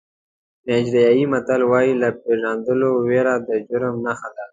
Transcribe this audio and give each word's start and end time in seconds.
نایجیریایي 0.65 1.25
متل 1.31 1.61
وایي 1.71 1.93
له 2.01 2.09
پېژندلو 2.23 2.89
وېره 3.07 3.35
د 3.47 3.49
جرم 3.67 3.95
نښه 4.05 4.29
ده. 4.35 4.45